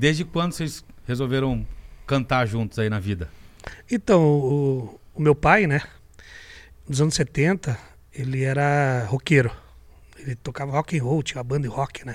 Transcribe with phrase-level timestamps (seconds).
[0.00, 1.66] Desde quando vocês resolveram
[2.06, 3.28] cantar juntos aí na vida?
[3.90, 5.82] Então, o, o meu pai, né,
[6.88, 7.76] nos anos 70,
[8.12, 9.50] ele era roqueiro.
[10.16, 12.14] Ele tocava rock and roll, tinha uma banda de rock, né?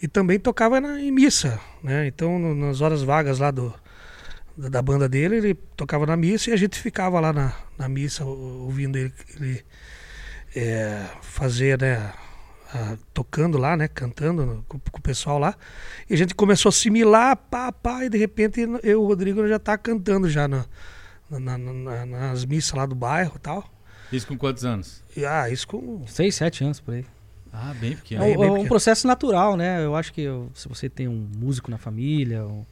[0.00, 2.06] E também tocava na, em missa, né?
[2.06, 3.74] Então, no, nas horas vagas lá do,
[4.56, 7.88] da, da banda dele, ele tocava na missa e a gente ficava lá na, na
[7.88, 9.64] missa ouvindo ele, ele
[10.54, 12.12] é, fazer, né,
[12.74, 15.54] a, tocando lá, né, cantando com, com, o pessoal lá.
[16.10, 19.46] E a gente começou a assimilar, pá, pá, e de repente eu e o Rodrigo
[19.46, 20.66] já tá cantando já na,
[21.30, 23.70] na, na, nas missas lá do bairro e tal.
[24.12, 25.02] Isso com quantos anos?
[25.16, 26.04] E, ah, isso com...
[26.06, 27.04] Seis, sete anos por aí.
[27.52, 28.24] Ah, bem pequeno.
[28.24, 28.60] É, bem um, pequeno.
[28.62, 29.84] um processo natural, né?
[29.84, 32.66] Eu acho que se você tem um músico na família, ou,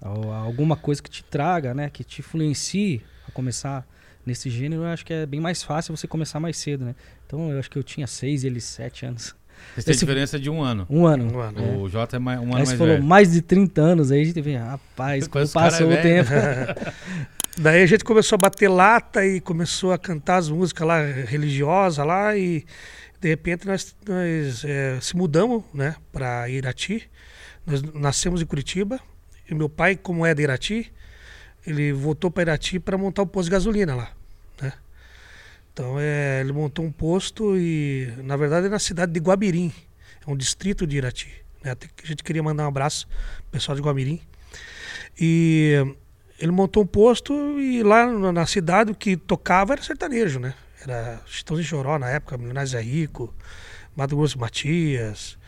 [0.00, 1.90] ou alguma coisa que te traga, né?
[1.90, 3.84] Que te influencie a começar
[4.24, 6.94] nesse gênero, eu acho que é bem mais fácil você começar mais cedo, né?
[7.26, 9.34] Então eu acho que eu tinha seis e ele sete anos.
[9.74, 10.86] Vocês têm Esse- diferença de um ano.
[10.90, 11.32] Um ano.
[11.36, 11.82] Um ano.
[11.82, 13.04] O Jota é mais, um ano Aí mais falou velho.
[13.04, 16.02] mais de 30 anos, aí a gente vê, rapaz, como Depois o passou é o
[16.02, 16.30] tempo.
[17.58, 22.04] Daí a gente começou a bater lata e começou a cantar as músicas lá religiosas
[22.06, 22.64] lá e
[23.20, 27.10] de repente nós, nós eh, se mudamos, né, para Irati.
[27.66, 28.98] Nós nascemos em Curitiba
[29.50, 30.90] e meu pai, como é de Irati,
[31.66, 34.10] ele voltou para Irati para montar um posto de gasolina lá,
[34.62, 34.72] né?
[35.72, 39.72] Então é, ele montou um posto e na verdade é na cidade de Guabirim,
[40.26, 41.30] é um distrito de Irati.
[41.62, 41.72] Né?
[41.72, 44.20] A gente queria mandar um abraço pro pessoal de Guabirim.
[45.18, 45.76] E
[46.38, 50.54] ele montou um posto e lá na cidade o que tocava era sertanejo, né?
[50.82, 53.34] Era Chitãozinho Choró na época, Milionários é Rico,
[53.94, 55.38] Mato Grosso Matias,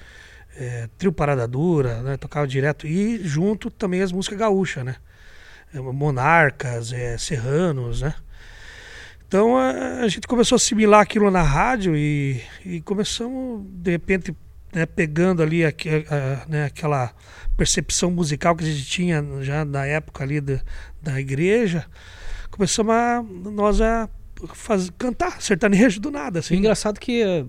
[0.54, 2.16] eh, Trio Parada Dura, né?
[2.18, 2.86] Tocava direto.
[2.86, 4.96] E junto também as músicas gaúchas, né?
[5.74, 8.14] Eh, Monarcas, eh, Serranos, né?
[9.32, 14.36] Então a, a gente começou a assimilar aquilo na rádio e, e começamos, de repente,
[14.74, 15.72] né, pegando ali a-
[16.46, 17.14] né, aquela
[17.56, 20.60] percepção musical que a gente tinha já na época ali da,
[21.00, 21.86] da igreja,
[22.50, 24.06] começamos a nós a
[24.52, 26.56] faz, cantar sertanejo do nada, E assim.
[26.56, 27.46] engraçado que eh,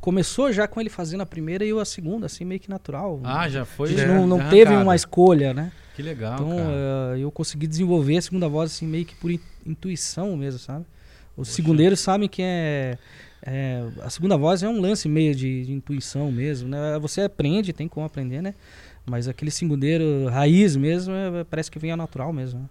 [0.00, 3.20] começou já com ele fazendo a primeira e eu a segunda, assim, meio que natural.
[3.22, 3.94] Ah, já a foi.
[3.96, 4.82] já- não, não já teve arrancado.
[4.82, 5.70] uma escolha, né?
[5.94, 6.70] Que legal, então cara.
[7.16, 10.84] eh, eu consegui desenvolver a segunda voz assim meio que por in- intuição mesmo, sabe?
[11.40, 12.98] Os segundeiros sabem que é,
[13.42, 16.98] é- a segunda voz é um lance meio de, de intuição mesmo, né?
[17.00, 18.54] Você aprende, tem como aprender, né?
[19.06, 22.60] Mas aquele segundeiro raiz mesmo, é- parece que vem ao natural mesmo.
[22.60, 22.66] né?